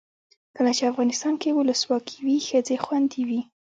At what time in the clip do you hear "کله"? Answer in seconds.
0.57-0.71